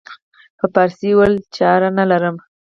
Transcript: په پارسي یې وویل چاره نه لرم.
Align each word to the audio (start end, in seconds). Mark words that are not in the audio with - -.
په 0.59 0.65
پارسي 0.73 1.05
یې 1.09 1.15
وویل 1.17 1.35
چاره 1.57 1.89
نه 1.97 2.05
لرم. 2.11 2.35